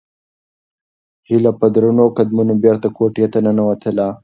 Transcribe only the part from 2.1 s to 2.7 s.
قدمونو